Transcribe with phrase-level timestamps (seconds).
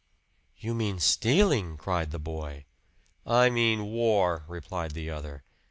[0.57, 2.65] "You mean stealing!" cried the boy.
[3.23, 5.43] "I mean War," replied the other.